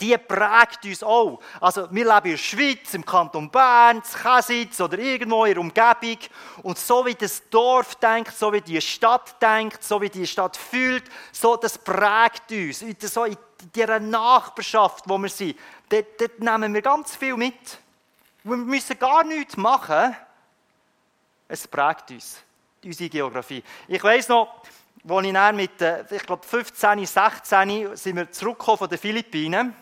[0.00, 1.40] die prägt uns auch.
[1.60, 5.60] Also wir leben in der Schweiz, im Kanton Bern, in Käsitz oder irgendwo in der
[5.60, 6.18] Umgebung.
[6.62, 10.56] Und so wie das Dorf denkt, so wie die Stadt denkt, so wie die Stadt
[10.56, 12.84] fühlt, so das prägt uns.
[13.12, 13.36] So in
[13.74, 17.78] dieser Nachbarschaft, wo wir sind, dort, dort nehmen wir ganz viel mit.
[18.44, 20.14] Wir müssen gar nichts machen.
[21.48, 22.42] Es prägt uns,
[22.84, 23.62] unsere Geografie.
[23.86, 24.62] Ich weiß noch,
[25.08, 29.74] als ich dann mit, äh, ich glaube, 15, 16 sind wir zurückgekommen von den Philippinen.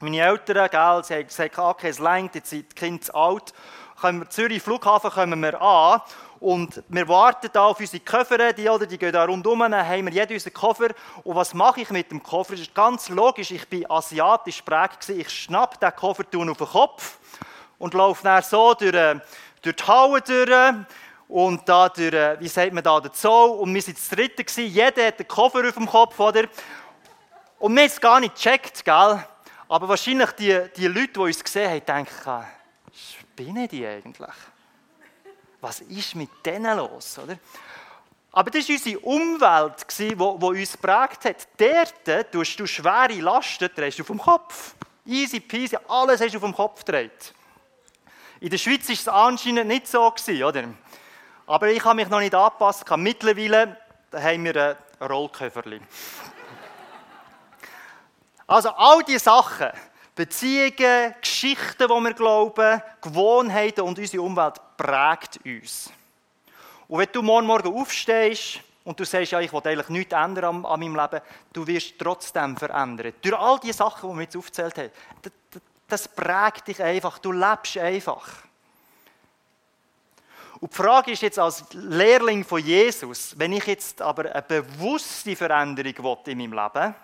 [0.00, 3.52] Meine Eltern, gell, sie haben gesagt, okay, es längt, jetzt sind die Kinder zu alt.
[4.00, 6.02] Kommen wir Zürich Flughafen kommen wir an
[6.38, 10.04] und wir warten da auf unsere Koffer, die, oder, die gehen da rundum, dann haben
[10.04, 10.88] wir jeder unseren Koffer.
[11.24, 12.52] Und was mache ich mit dem Koffer?
[12.52, 17.18] Das ist ganz logisch, ich bin asiatisch prägt, ich schnapp den Koffer auf den Kopf
[17.78, 19.18] und laufe dann so durch, äh,
[19.62, 20.74] durch die Halle durch
[21.28, 24.44] und da durch, äh, wie sagt man da, den Zoll und wir waren das dritte
[24.44, 24.66] gewesen.
[24.66, 26.44] jeder hat den Koffer auf dem Kopf, oder?
[27.58, 29.24] Und wir haben es gar nicht gecheckt, gell?
[29.68, 32.46] Aber wahrscheinlich die, die Leute, die uns gesehen haben, denken,
[32.92, 34.34] spinnen die eigentlich?
[35.60, 37.18] Was ist mit denen los?
[37.18, 37.38] Oder?
[38.30, 41.48] Aber das war unsere Umwelt, die uns geprägt hat.
[41.56, 44.74] Dort tust du schwere Lasten drehst du auf dem Kopf.
[45.06, 47.32] Easy peasy, alles hast du auf dem Kopf gedreht.
[48.38, 50.12] In der Schweiz war es anscheinend nicht so,
[50.44, 50.64] oder?
[51.46, 52.84] Aber ich habe mich noch nicht angepasst.
[52.96, 53.76] Mittlerweile
[54.12, 55.86] haben wir ein Rollköfferchen.
[58.48, 59.70] Also all diese Sachen,
[60.14, 65.90] Beziehungen, Geschichten, die wir glauben, Gewohnheiten und unsere Umwelt prägt uns.
[66.86, 70.44] Und wenn du morgen Morgen aufstehst und du sagst, ja, ich will eigentlich nichts ändern
[70.44, 71.20] an, an meinem Leben,
[71.52, 73.12] du wirst trotzdem verändern.
[73.20, 74.90] Durch all die Sachen, die wir jetzt aufgezählt haben,
[75.22, 75.32] das,
[75.88, 78.45] das prägt dich einfach, du lebst einfach.
[80.60, 85.36] Und die Frage ist jetzt als Lehrling von Jesus, wenn ich jetzt aber eine bewusste
[85.36, 86.94] Veränderung will in meinem Leben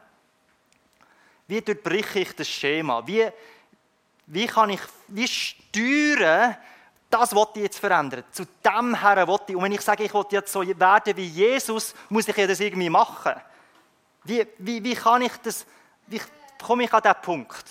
[1.53, 3.07] wie durchbreche ich das Schema?
[3.07, 3.29] Wie,
[4.27, 6.57] wie kann ich, wie steuern,
[7.11, 8.25] das was ich jetzt verändern.
[8.33, 9.57] Zu dem her will ich.
[9.57, 12.61] Und wenn ich sage, ich will jetzt so werden wie Jesus, muss ich ja das
[12.61, 13.35] irgendwie machen.
[14.25, 15.67] Wie, wie, wie kann ich das,
[16.07, 16.23] wie
[16.65, 17.65] komme ich an diesen Punkt?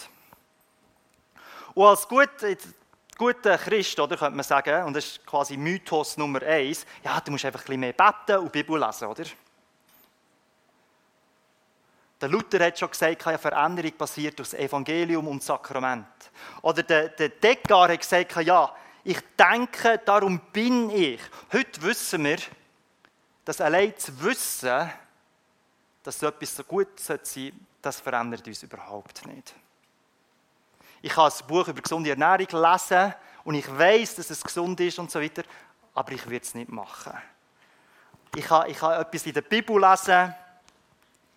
[1.74, 2.30] Und als gut,
[3.22, 7.30] guter Christ, oder, könnte man sagen, und das ist quasi Mythos Nummer eins, ja, du
[7.30, 9.26] musst einfach ein bisschen mehr beten und Bibel lesen, oder?
[12.20, 16.08] Der Luther hat schon gesagt, eine Veränderung passiert durch das Evangelium und das Sakrament.
[16.64, 21.22] Oder der, der Dekar hat gesagt, ja, ich denke, darum bin ich.
[21.54, 22.40] Heute wissen wir,
[23.46, 24.90] dass allein zu wissen,
[26.02, 27.54] dass so etwas so gut sein sollte,
[27.84, 29.54] das verändert uns überhaupt nicht.
[31.02, 35.00] Ich habe ein Buch über gesunde Ernährung lesen und ich weiß, dass es gesund ist
[35.00, 35.44] und so weiter,
[35.96, 37.14] aber ich würde es nicht machen.
[38.36, 40.34] Ich habe, ich habe etwas in der Bibel lesen,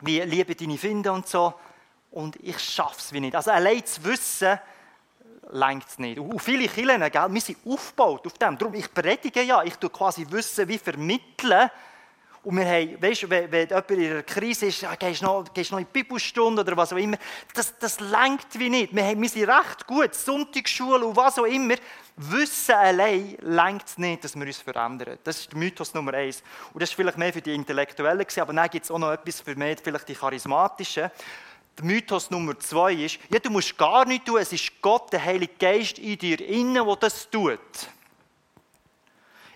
[0.00, 1.54] wie Liebe deine Finde und so,
[2.10, 3.34] und ich schaffe es wie nicht.
[3.34, 4.58] Also allein zu wissen,
[5.50, 6.18] längt es nicht.
[6.18, 8.56] Und viele Kirchen, gell, wir sind aufgebaut auf dem.
[8.58, 11.70] Darum, ich predige ja, ich tue quasi Wissen wie vermitteln.
[12.44, 15.44] Und wir haben, weißt wenn, wenn jemand in einer Krise ist, ja, gehst du noch,
[15.44, 17.16] noch in die Bibelstunde oder was auch immer,
[17.54, 18.94] das, das lenkt wie nicht.
[18.94, 21.76] Wir, haben, wir sind recht gut, Sonntagsschule und was auch immer.
[22.16, 25.18] Wissen allein lenkt es nicht, dass wir uns verändern.
[25.24, 26.42] Das ist Mythos Nummer eins.
[26.74, 29.40] Und das ist vielleicht mehr für die Intellektuellen, aber dann gibt es auch noch etwas
[29.40, 31.10] für mehr, vielleicht die Charismatischen.
[31.78, 35.24] Der Mythos Nummer zwei ist, ja, du musst gar nichts tun, es ist Gott, der
[35.24, 37.58] Heilige Geist in dir innen, der das tut.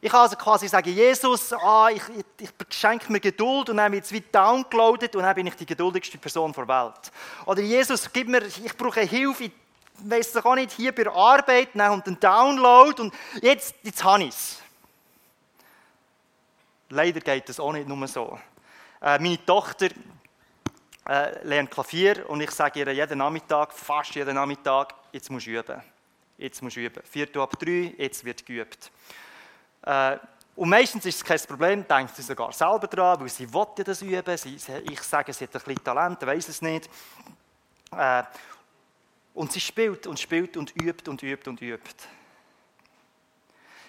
[0.00, 2.02] Ich kann also quasi sagen, Jesus, ah, ich,
[2.38, 5.66] ich, schenke mir Geduld und dann wird es wie downgeloadet und dann bin ich die
[5.66, 7.12] geduldigste Person der Welt.
[7.46, 9.52] Oder Jesus, gib mir, ich brauche Hilfe, ich
[9.98, 14.04] weiß doch auch nicht, hier bei der Arbeit, dann kommt ein Download und jetzt, jetzt
[14.04, 14.62] habe ich es.
[16.90, 18.38] Leider geht das auch nicht nur so.
[19.02, 19.88] Äh, meine Tochter
[21.08, 25.50] äh, lernt Klavier und ich sage ihr jeden Nachmittag, fast jeden Nachmittag, jetzt musst du
[25.50, 25.82] üben.
[26.38, 27.02] Jetzt musst du üben.
[27.04, 28.90] Viertel ab drei, jetzt wird geübt.
[29.88, 30.18] Äh,
[30.56, 33.84] und meistens ist es kein Problem, denkt sie sogar selber dran, weil sie will ja
[33.84, 34.36] das üben.
[34.36, 36.90] Sie, ich sage, sie hat ein bisschen Talent, weiß es nicht.
[37.92, 38.22] Äh,
[39.34, 42.04] und sie spielt und spielt und übt und übt und übt.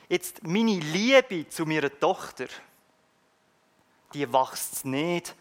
[0.07, 2.45] Jetzt, meine Liebe zu meiner Tochter,
[4.13, 5.35] die wächst nicht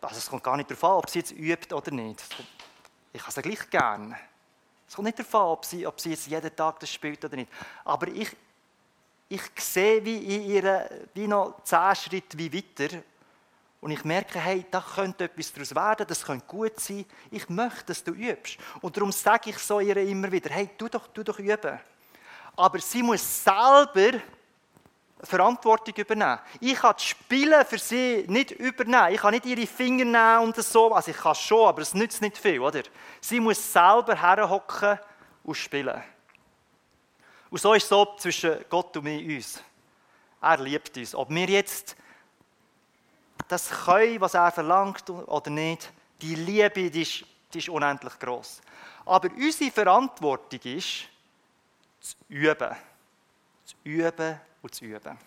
[0.00, 2.24] also es kommt gar nicht darauf an, ob sie jetzt übt oder nicht.
[3.12, 4.14] Ich habe sie gleich gern.
[4.86, 7.36] Es kommt nicht darauf an, ob sie, ob sie jetzt jeden Tag das spielt oder
[7.36, 7.50] nicht.
[7.84, 8.34] Aber ich,
[9.28, 13.02] ich sehe wie in ihr wie noch zehn Schritte wie weiter
[13.80, 17.04] und ich merke, hey, da könnte etwas daraus werden, das könnte gut sein.
[17.30, 18.58] Ich möchte, dass du übst.
[18.80, 21.78] Und darum sage ich so ihr immer wieder, hey, tu doch, tu doch üben.
[22.56, 24.18] Aber sie muss selber
[25.22, 26.40] Verantwortung übernehmen.
[26.60, 29.12] Ich kann das Spielen für sie nicht übernehmen.
[29.12, 30.92] Ich kann nicht ihre Finger nehmen und so.
[30.92, 32.82] Also ich kann schon, aber es nützt nicht viel, oder?
[33.20, 34.98] Sie muss selber herhocken
[35.44, 36.02] und spielen.
[37.50, 39.62] Und so ist es so zwischen Gott und uns.
[40.40, 41.14] Er liebt uns.
[41.14, 41.96] Ob wir jetzt
[43.48, 48.60] das können, was er verlangt oder nicht, die Liebe, die ist, die ist unendlich groß.
[49.06, 51.08] Aber unsere Verantwortung ist,
[52.00, 52.76] zu üben.
[53.64, 55.18] Zu üben und zu üben.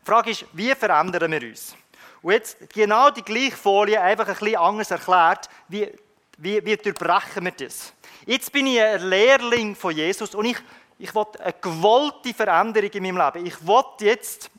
[0.00, 1.74] Die Frage ist, wie verändern wir uns?
[2.22, 5.90] Und jetzt genau die gleiche Folie, einfach ein bisschen anders erklärt, wie,
[6.38, 7.92] wie, wie durchbrechen wir das?
[8.26, 10.58] Jetzt bin ich ein Lehrling von Jesus und ich,
[10.98, 13.46] ich will eine gewollte Veränderung in meinem Leben.
[13.46, 14.50] Ich will jetzt,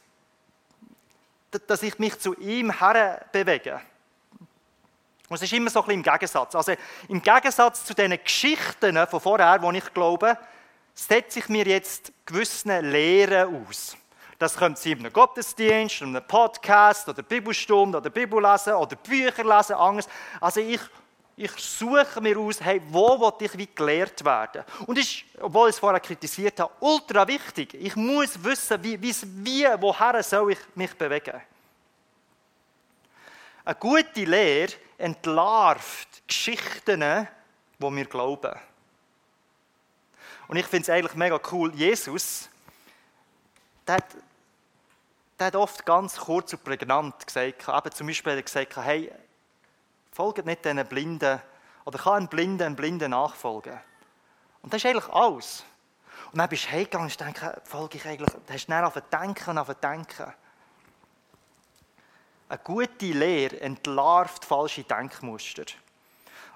[1.67, 2.73] dass ich mich zu ihm
[3.33, 3.81] bewege.
[5.27, 6.55] Und es ist immer so ein bisschen im Gegensatz.
[6.55, 6.73] Also
[7.09, 10.37] im Gegensatz zu diesen Geschichten von vorher, wo ich glaube,
[10.95, 13.97] setze ich mir jetzt gewisse Lehren aus.
[14.39, 18.95] Das könnte sein in einem Gottesdienst, in einem Podcast oder Bibelstunde oder Bibel lesen oder
[18.95, 20.07] Bücher lesen, anders.
[20.39, 20.79] Also ich,
[21.39, 24.63] ich suche mir aus, hey, wo will ich wie gelehrt werden?
[24.87, 27.75] Und ist, obwohl ich es vorher kritisiert habe, ultra wichtig.
[27.75, 31.39] Ich muss wissen, wie, wie, woher soll ich mich bewegen.
[33.63, 38.55] Eine gute Lehre entlarvt Geschichten, die wir glauben.
[40.47, 42.49] Und ich finde es eigentlich mega cool, Jesus,
[43.85, 44.05] der hat,
[45.37, 49.11] der hat oft ganz kurz und prägnant gesagt, eben zum Beispiel hat gesagt, hey,
[50.17, 51.39] folgt nicht diesen Blinden,
[51.85, 53.79] oder kann ein Blinden einen Blinden nachfolgen.
[54.63, 55.63] Und das ist eigentlich alles.
[56.31, 58.99] Und dann bist du heimgegangen und denkst, folge ich eigentlich, dann hast du schnell auf
[59.13, 60.33] Denken und auf Denken.
[62.49, 65.65] Eine gute Lehre entlarvt falsche Denkmuster.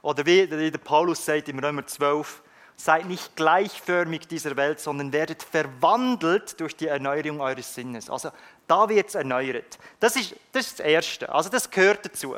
[0.02, 2.41] Oder wie der Paulus sagt im Römer 12,
[2.84, 8.10] Seid nicht gleichförmig dieser Welt, sondern werdet verwandelt durch die Erneuerung eures Sinnes.
[8.10, 8.32] Also
[8.65, 9.78] da wird es erneuert.
[10.00, 11.32] Das ist, das ist das Erste.
[11.32, 12.36] Also das gehört dazu.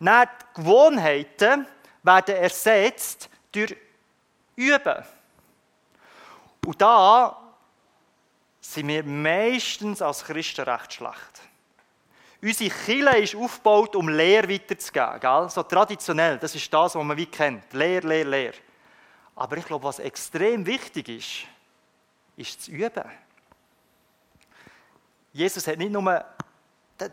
[0.00, 1.68] Dann die Gewohnheiten
[2.02, 3.76] werden ersetzt durch
[4.56, 5.04] Üben.
[6.66, 7.40] Und da
[8.60, 11.40] sind wir meistens als Christen recht schlecht.
[12.42, 15.20] Unsere Kille ist aufgebaut, um Lehr weiterzugeben.
[15.20, 15.48] Gell?
[15.50, 17.72] So traditionell, das ist das, was man wie kennt.
[17.72, 18.54] Lehr, Lehr, Lehr.
[19.36, 21.46] Aber ich glaube, was extrem wichtig ist,
[22.36, 23.04] ist zu üben.
[25.32, 26.24] Jesus hat nicht nur,
[26.98, 27.10] der,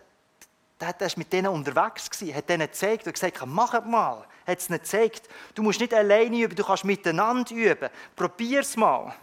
[0.93, 4.27] der, mit denen unterwegs gewesen, hat denen gezeigt und gesagt, mach mal.
[4.45, 7.89] Hat es ihnen gezeigt, du musst nicht alleine üben, du kannst miteinander üben.
[8.15, 9.15] Probier es mal.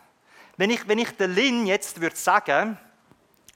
[0.57, 2.79] Wenn ich, wenn ich der Lin jetzt würde sagen,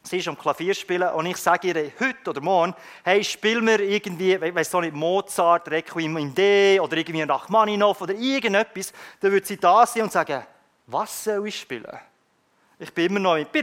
[0.02, 3.80] sie ist am Klavier spielen und ich sage ihr heute oder morgen, hey, spiel mir
[3.80, 9.46] irgendwie, ich weiß nicht, Mozart, Requiem in D oder irgendwie Rachmaninoff oder irgendetwas, dann würde
[9.46, 10.44] sie da sein und sagen,
[10.86, 11.98] Was soll ich spielen?
[12.78, 13.54] Ich bin immer noch mit.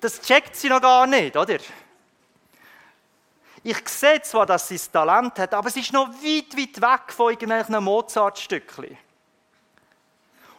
[0.00, 1.56] Das checkt sie noch gar nicht, oder?
[3.66, 7.12] Ich sehe zwar, dass sie das Talent hat, aber es ist noch weit, weit weg
[7.12, 8.98] von irgendwelchen Mozart-Stückchen.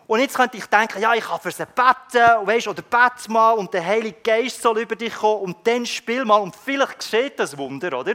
[0.08, 3.54] Und jetzt könnte ich denken, ja, ich kann für sie beten, weißt, oder bete mal
[3.54, 7.40] und der Heilige Geist soll über dich kommen und dann spiel mal und vielleicht geschieht
[7.40, 8.14] das Wunder, oder?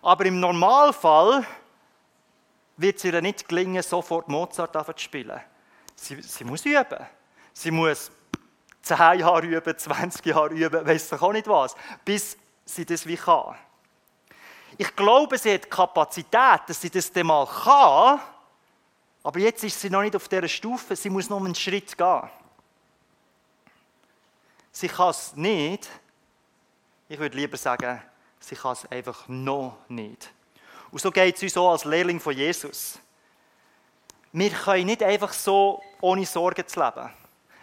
[0.00, 1.44] Aber im Normalfall
[2.76, 5.40] wird es ihr nicht gelingen, sofort Mozart zu spielen.
[5.94, 7.06] Sie, sie muss üben.
[7.52, 8.10] Sie muss
[8.82, 13.16] 10 Jahre üben, 20 Jahre üben, weiß ich auch nicht was, bis sie das wie
[13.16, 13.56] kann.
[14.78, 18.20] Ich glaube, sie hat die Kapazität, dass sie das dann mal kann,
[19.26, 22.30] aber jetzt ist sie noch nicht auf dieser Stufe, sie muss noch einen Schritt gehen.
[24.70, 25.90] Sie kann es nicht,
[27.08, 28.00] ich würde lieber sagen,
[28.38, 30.30] sie kann es einfach noch nicht.
[30.92, 33.00] Und so geht es uns auch als Lehrling von Jesus.
[34.30, 37.10] Wir können nicht einfach so ohne Sorgen zu leben.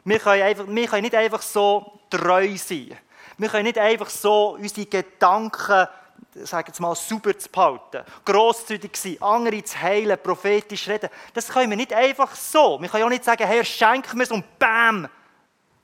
[0.03, 2.97] Wir können, einfach, wir können nicht einfach so treu sein.
[3.37, 5.87] Wir können nicht einfach so unsere Gedanken,
[6.35, 11.09] sagen wir mal, super zu behalten, grosszügig sein, andere zu heilen, prophetisch reden.
[11.33, 12.81] Das können wir nicht einfach so.
[12.81, 15.07] Wir können auch nicht sagen, Herr, schenk mir es und bam,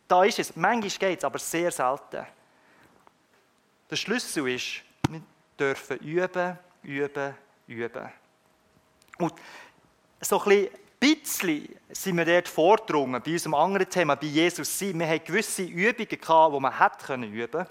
[0.07, 0.55] da ist es.
[0.55, 2.25] Manchmal geht es, aber sehr selten.
[3.89, 5.21] Der Schlüssel ist, wir
[5.59, 7.35] dürfen üben, üben,
[7.67, 8.09] üben.
[9.17, 9.33] Und
[10.21, 14.99] so ein bisschen sind wir dort vordrungen, bei unserem anderen Thema, bei Jesus sein.
[14.99, 17.67] Wir hatten gewisse Übungen, die man hätte üben können.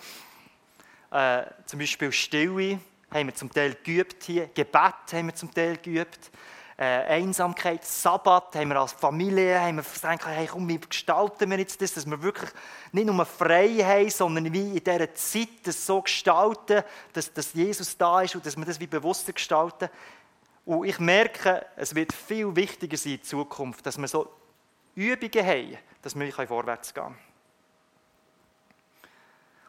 [1.11, 5.77] Äh, zum Beispiel Stille haben wir zum Teil geübt hier, Gebet haben wir zum Teil
[5.79, 6.31] geübt
[6.79, 11.59] äh, Einsamkeit, Sabbat, haben wir als Familie haben wir gesagt, hey, komm, wie gestalten wir
[11.59, 12.51] jetzt das, dass wir wirklich
[12.93, 17.97] nicht nur frei haben, sondern wie in dieser Zeit das so gestalten, dass, dass Jesus
[17.97, 19.89] da ist und dass wir das wie bewusster gestalten.
[20.65, 24.31] Und ich merke, es wird viel wichtiger sein in Zukunft, dass wir so
[24.95, 27.28] Übungen haben, dass wir vorwärts gehen können.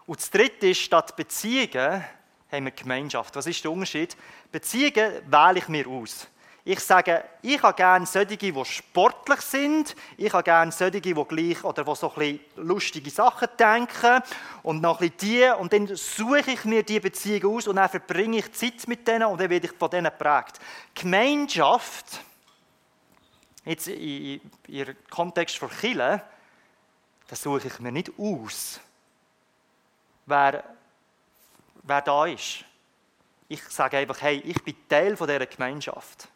[0.09, 2.03] Und das Dritte ist, statt Beziehungen
[2.51, 3.35] haben wir Gemeinschaft.
[3.35, 4.17] Was ist der Unterschied?
[4.51, 6.25] Beziehungen wähle ich mir aus.
[6.65, 9.95] Ich sage, ich habe gerne solche, die sportlich sind.
[10.17, 14.23] Ich habe gerne solche, die gleich oder die so ein lustige Sachen denken.
[14.63, 15.47] Und noch ein die.
[15.59, 19.25] Und dann suche ich mir diese Beziehung aus und dann verbringe ich Zeit mit denen
[19.25, 20.57] und dann werde ich von denen geprägt.
[20.95, 22.19] Gemeinschaft,
[23.63, 26.23] jetzt ihrem Kontext von Chile,
[27.27, 28.81] das suche ich mir nicht aus,
[30.29, 30.63] wer,
[31.83, 32.63] wer da ist.
[33.47, 36.27] Ich sage einfach, hey, ich bin Teil dieser Gemeinschaft.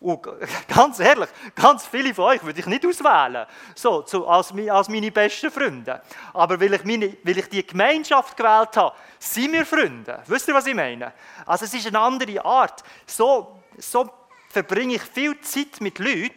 [0.00, 0.22] Und
[0.68, 5.10] ganz ehrlich, ganz viele von euch würde ich nicht auswählen, so, so als, als, meine
[5.10, 6.00] besten Freunde.
[6.32, 10.22] Aber weil ich, meine, weil ich die Gemeinschaft gewählt habe, sind wir Freunde.
[10.26, 11.12] Wisst ihr, was ich meine?
[11.44, 12.84] Also es ist eine andere Art.
[13.06, 14.08] So, so
[14.48, 16.32] verbringe ich viel Zeit mit Leuten,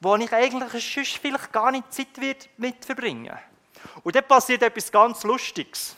[0.00, 3.36] wo ich eigentlich sonst vielleicht gar nicht Zeit wird mit verbringen.
[4.02, 5.96] Und dann passiert etwas ganz Lustiges.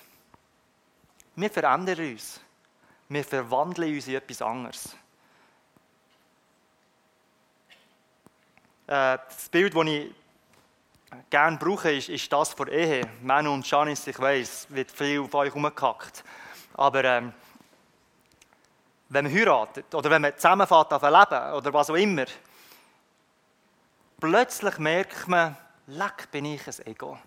[1.36, 2.40] Wir verändern uns.
[3.08, 4.96] Wir verwandeln uns in etwas anderes.
[8.86, 10.14] Äh, das Bild, das ich
[11.30, 13.02] gerne brauche, ist, ist das von Ehe.
[13.22, 16.24] Manu und Janice, ich weiß, wird viel auf euch herumgehackt.
[16.74, 17.32] Aber ähm,
[19.08, 22.24] wenn man heiratet oder wenn man zusammenfährt auf ein Leben oder was auch immer,
[24.20, 27.18] plötzlich merkt man, leck, bin ich ein Ego.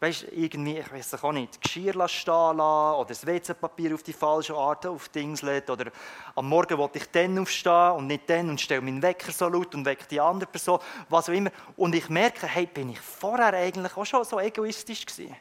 [0.00, 4.12] Weißt irgendwie, ich weiß es auch nicht, Geschirr stehen lassen oder das WC-Papier auf die
[4.12, 5.90] falsche Art auf Dings lädt oder
[6.36, 9.74] am Morgen wollte ich dann aufstehen und nicht dann und stelle meinen Wecker so laut
[9.74, 11.50] und wecke die andere Person, was auch immer.
[11.76, 15.34] Und ich merke, hey, bin ich vorher eigentlich auch schon so egoistisch gewesen?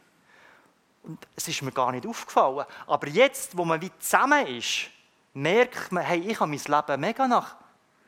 [1.03, 2.65] Und es ist mir gar nicht aufgefallen.
[2.87, 4.89] Aber jetzt, wo man wie zusammen ist,
[5.35, 7.57] merkt man, hey, ich habe mein Leben mega nach,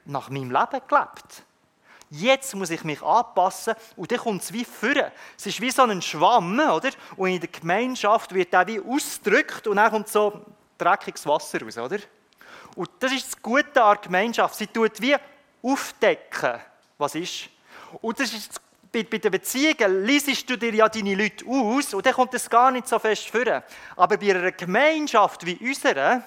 [0.04, 1.44] nach meinem Leben gelebt.
[2.12, 5.12] Jetzt muss ich mich anpassen und dann kommt es wie führen.
[5.38, 6.90] Es ist wie so ein Schwamm, oder?
[7.16, 10.42] Und in der Gemeinschaft wird der wie ausgedrückt und dann kommt so
[10.78, 12.00] dreckiges Wasser raus, oder?
[12.76, 14.56] Und das ist das Gute an der Gemeinschaft.
[14.56, 15.16] Sie tut wie
[15.62, 16.60] aufdecken,
[16.98, 17.50] was ist.
[18.02, 18.60] Und das ist
[18.92, 22.50] bei, bei den Beziehungen liest du dir ja deine Leute aus und dann kommt es
[22.50, 23.62] gar nicht so fest führen.
[23.96, 26.24] Aber bei einer Gemeinschaft wie unserer,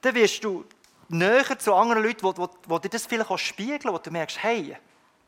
[0.00, 0.64] dann wirst du
[1.08, 4.42] näher zu anderen Leuten, wo, wo, wo dir das vielleicht auch spiegeln, wo du merkst,
[4.42, 4.76] hey,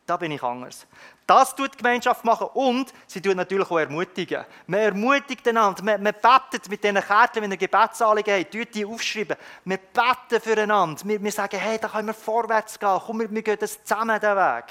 [0.05, 0.85] da bin ich anders.
[1.25, 4.43] Das tut die Gemeinschaft machen und sie tut natürlich auch ermutigen.
[4.67, 8.85] Man ermutigt einander, man, man betet mit diesen Kärtchen, wenn ihr Gebetsanliegen habt, tut die
[8.85, 9.37] aufschreiben.
[9.63, 11.01] Wir beten füreinander.
[11.05, 12.99] Wir, wir sagen, hey, da können wir vorwärts gehen.
[13.05, 14.65] Komm, wir, wir gehen das zusammen den Weg.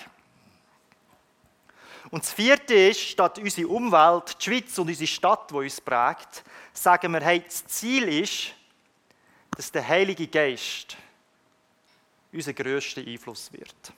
[2.11, 6.43] Und das vierte ist, statt unsere Umwelt, die Schweiz und unsere Stadt, die uns prägt,
[6.73, 8.53] sagen wir, hey, das Ziel ist,
[9.61, 10.97] dass der Heilige Geist
[12.33, 13.93] unser grösster Einfluss wird.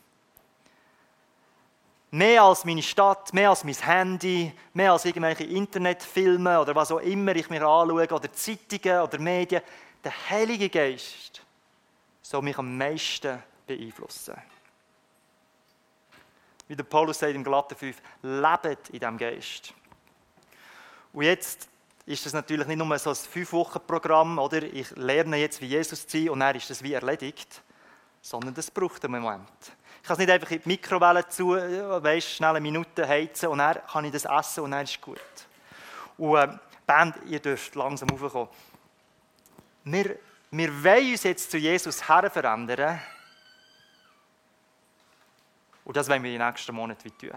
[2.10, 6.98] Mehr als meine Stadt, mehr als mein Handy, mehr als irgendwelche Internetfilme oder was auch
[6.98, 9.62] immer ich mir anschaue, oder Zeitungen oder Medien.
[10.02, 11.40] Der Heilige Geist
[12.22, 14.34] soll mich am meisten beeinflussen.
[16.66, 19.72] Wie der Paulus sagt im Galater 5, lebt in diesem Geist.
[21.12, 21.68] Und jetzt
[22.04, 24.62] ist das natürlich nicht nur so ein Fünf-Wochen-Programm, oder?
[24.62, 27.62] Ich lerne jetzt, wie Jesus zu sein und dann ist das wie erledigt,
[28.20, 29.48] sondern das braucht einen Moment.
[30.02, 33.58] Ich kann es nicht einfach in die Mikrowelle zu, weißt, schnell eine Minute heizen und
[33.58, 35.20] dann kann ich das essen und dann ist es gut.
[36.18, 36.48] Und äh,
[36.86, 38.48] Band, ihr dürft langsam raufkommen.
[39.84, 40.18] Wir,
[40.50, 43.00] wir wollen uns jetzt zu Jesus her verändern.
[45.84, 47.30] Und das wollen wir in den nächsten Monaten tun.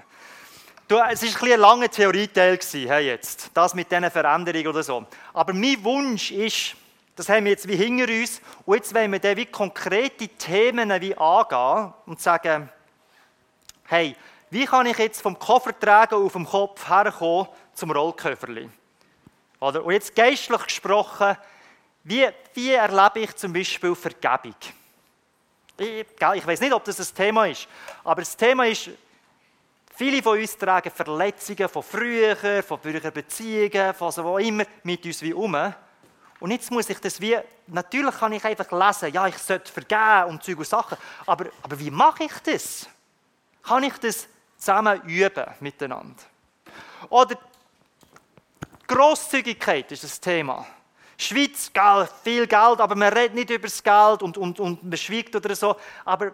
[0.87, 5.03] Du, es war ein, ein langer Theorieteil, hey, jetzt, das mit diesen Veränderungen oder so.
[5.33, 6.75] Aber mein Wunsch ist,
[7.15, 10.89] das haben wir jetzt wie hinter uns, und jetzt wollen wir dann wie konkrete Themen
[11.01, 12.69] wie angehen und sagen,
[13.85, 14.15] hey,
[14.51, 18.69] wie kann ich jetzt vom Koffertragen auf dem Kopf herkommen zum Rollköfferli?
[19.59, 19.83] Oder?
[19.83, 21.35] Und jetzt geistlich gesprochen,
[22.03, 24.53] wie, wie erlebe ich zum Beispiel Vergebung?
[25.79, 26.05] Ich,
[26.35, 27.67] ich weiß nicht, ob das ein Thema ist,
[28.03, 28.91] aber das Thema ist,
[29.97, 35.05] Viele von uns tragen Verletzungen von früher, von früheren Beziehungen, von so wo immer mit
[35.05, 35.55] uns wie um.
[36.41, 37.37] Und jetzt muss ich das wie,
[37.67, 41.79] natürlich kann ich einfach lesen, ja, ich sollte vergeben und Zeug und Sachen, aber, aber
[41.79, 42.89] wie mache ich das?
[43.63, 44.27] Kann ich das
[44.57, 46.21] zusammen üben miteinander?
[47.09, 47.37] Oder
[48.87, 50.67] Grosszügigkeit ist das Thema.
[51.17, 54.97] Schweiz, Geld, viel Geld, aber man redet nicht über das Geld und, und, und man
[54.97, 55.77] schweigt oder so.
[56.03, 56.33] Aber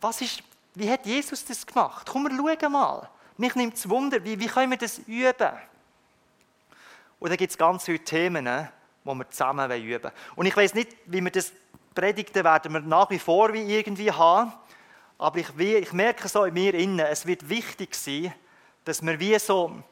[0.00, 0.42] was ist,
[0.74, 2.08] wie hat Jesus das gemacht?
[2.10, 3.08] Komm, wir schauen mal.
[3.36, 5.52] Mich nimmt es Wunder, wie, wie können wir das üben?
[7.18, 10.12] Und da gibt es ganz viele Themen, die wir zusammen üben wollen.
[10.36, 11.52] Und ich weiß nicht, wie wir das
[11.94, 14.52] predigten, werden wir nach wie vor wie irgendwie haben.
[15.18, 18.34] Aber ich, ich merke so in mir innen, es wird wichtig sein,
[18.84, 19.82] dass wir wie so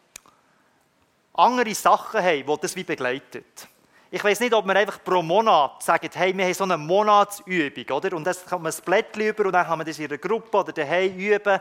[1.32, 3.68] andere Sachen haben, die das wie begleitet.
[4.14, 7.96] Ich weiß nicht, ob wir einfach pro Monat sagen, hey, wir haben so eine Monatsübung,
[7.96, 8.14] oder?
[8.14, 10.54] Und das kann man ein Blättchen über und dann kann man das in einer Gruppe
[10.54, 11.58] oder daheim üben.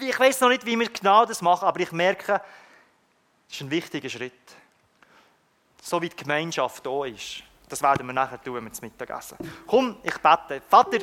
[0.00, 2.42] Ich weiß noch nicht, wie wir genau das machen, aber ich merke,
[3.46, 4.32] das ist ein wichtiger Schritt.
[5.80, 7.44] So wie die Gemeinschaft da ist.
[7.68, 9.38] Das werden wir nachher tun, wenn wir zum Mittagessen.
[9.64, 10.62] Komm, ich bete.
[10.68, 10.98] Vater,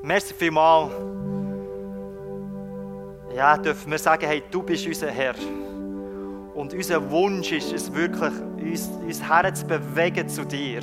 [0.00, 0.92] merci vielmals.
[3.34, 5.34] Ja, dürfen wir sagen, hey, du bist unser Herr.
[6.54, 8.32] Und unser Wunsch ist es wirklich,
[8.70, 10.80] uns, uns herzubewegen zu dir.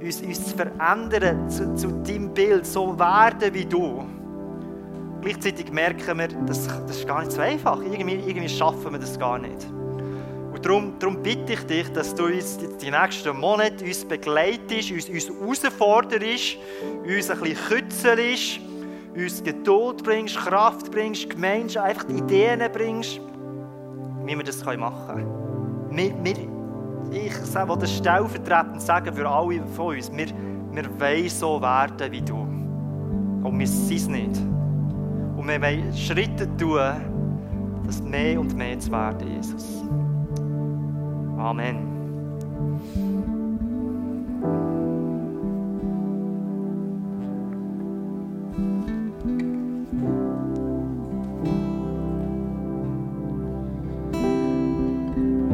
[0.00, 4.04] Uns, uns zu verändern zu, zu deinem Bild, so werden wie du.
[5.20, 7.80] Gleichzeitig merken wir, das, das ist gar nicht so einfach.
[7.80, 9.66] Irgendwie, irgendwie schaffen wir das gar nicht.
[10.52, 15.08] Und darum, darum bitte ich dich, dass du uns die nächsten Monate uns begleitest, uns,
[15.08, 16.58] uns herausforderst,
[17.04, 18.60] uns ein bisschen kützelst,
[19.14, 23.20] uns Geduld bringst, Kraft bringst, Gemeinschaft, einfach Ideen bringst
[24.26, 25.96] wie wir das machen können.
[25.96, 26.55] Wir, wir,
[27.12, 30.10] ich will das stellvertretend sagen für alle von uns.
[30.12, 30.26] Wir,
[30.72, 32.36] wir wollen so werden wie du.
[32.36, 34.36] Und wir sind es nicht.
[35.36, 36.80] Und wir wollen Schritte tun,
[37.86, 39.84] das mehr und mehr zu werden, Jesus.
[41.38, 41.96] Amen.